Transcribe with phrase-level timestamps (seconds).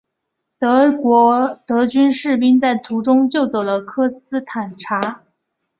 [1.67, 5.21] 德军士兵在途中救走了科斯坦察。